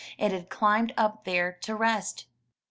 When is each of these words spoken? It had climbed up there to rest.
It 0.17 0.31
had 0.31 0.49
climbed 0.49 0.95
up 0.97 1.25
there 1.25 1.51
to 1.61 1.75
rest. 1.75 2.25